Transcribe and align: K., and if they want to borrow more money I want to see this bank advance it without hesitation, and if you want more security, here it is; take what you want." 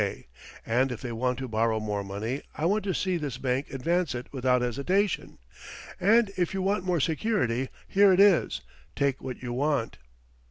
K., 0.01 0.25
and 0.65 0.91
if 0.91 0.99
they 1.01 1.11
want 1.11 1.37
to 1.37 1.47
borrow 1.47 1.79
more 1.79 2.03
money 2.03 2.41
I 2.55 2.65
want 2.65 2.83
to 2.85 2.91
see 2.95 3.17
this 3.17 3.37
bank 3.37 3.69
advance 3.69 4.15
it 4.15 4.25
without 4.33 4.63
hesitation, 4.63 5.37
and 5.99 6.31
if 6.37 6.55
you 6.55 6.63
want 6.63 6.83
more 6.83 6.99
security, 6.99 7.69
here 7.87 8.11
it 8.11 8.19
is; 8.19 8.61
take 8.95 9.21
what 9.21 9.43
you 9.43 9.53
want." 9.53 9.99